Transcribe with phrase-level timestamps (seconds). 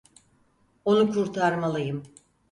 [0.85, 2.03] Onu kurtarmalıyım.